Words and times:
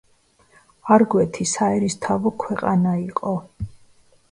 არგვეთი 0.95 1.47
საერისთავო 1.51 2.33
ქვეყანა 2.47 2.97
იყო. 3.05 3.37